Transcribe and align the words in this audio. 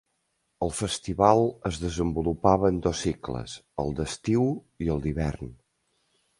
El 0.67 0.71
Festival 0.77 1.41
es 1.69 1.77
desenvolupava 1.83 2.73
en 2.75 2.81
dos 2.87 3.03
cicles, 3.09 3.55
el 3.85 3.95
d'estiu 4.01 4.51
i 4.87 4.93
el 4.97 5.05
d'hivern. 5.07 5.57